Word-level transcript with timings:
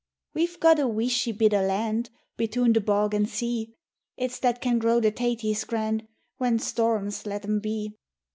We've 0.33 0.59
got 0.59 0.79
a 0.79 0.87
weeshie 0.87 1.37
bit 1.37 1.53
o' 1.53 1.61
land 1.61 2.09
Betune 2.35 2.73
the 2.73 2.81
bog 2.81 3.13
and 3.13 3.29
sea; 3.29 3.75
It's 4.17 4.39
that 4.39 4.59
can 4.59 4.79
grow 4.79 4.99
the 4.99 5.11
taties 5.11 5.63
grand 5.63 6.07
When 6.37 6.57
storrums 6.57 7.27
let 7.27 7.43
them 7.43 7.59
be. 7.59 7.99